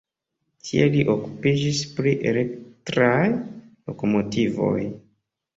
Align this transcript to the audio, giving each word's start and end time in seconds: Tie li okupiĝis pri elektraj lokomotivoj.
Tie 0.67 0.87
li 0.95 1.03
okupiĝis 1.15 1.83
pri 1.99 2.13
elektraj 2.31 3.21
lokomotivoj. 3.35 4.77